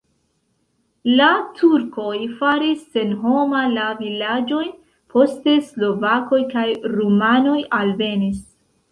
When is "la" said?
1.17-1.25, 3.73-3.89